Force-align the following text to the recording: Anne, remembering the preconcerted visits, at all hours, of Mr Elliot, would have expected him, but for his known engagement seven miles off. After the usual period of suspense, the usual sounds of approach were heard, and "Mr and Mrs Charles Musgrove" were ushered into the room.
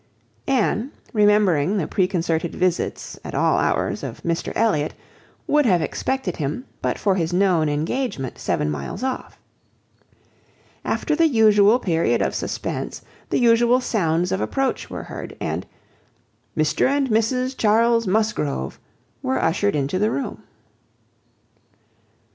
Anne, 0.47 0.91
remembering 1.13 1.77
the 1.77 1.85
preconcerted 1.85 2.55
visits, 2.55 3.19
at 3.23 3.35
all 3.35 3.59
hours, 3.59 4.01
of 4.01 4.19
Mr 4.23 4.51
Elliot, 4.55 4.95
would 5.45 5.67
have 5.67 5.79
expected 5.79 6.37
him, 6.37 6.65
but 6.81 6.97
for 6.97 7.13
his 7.13 7.31
known 7.31 7.69
engagement 7.69 8.39
seven 8.39 8.67
miles 8.67 9.03
off. 9.03 9.37
After 10.83 11.15
the 11.15 11.27
usual 11.27 11.77
period 11.77 12.19
of 12.19 12.33
suspense, 12.33 13.03
the 13.29 13.39
usual 13.39 13.79
sounds 13.79 14.31
of 14.31 14.41
approach 14.41 14.89
were 14.89 15.03
heard, 15.03 15.37
and 15.39 15.67
"Mr 16.57 16.87
and 16.87 17.09
Mrs 17.11 17.55
Charles 17.55 18.07
Musgrove" 18.07 18.79
were 19.21 19.39
ushered 19.39 19.75
into 19.75 19.99
the 19.99 20.09
room. 20.09 20.41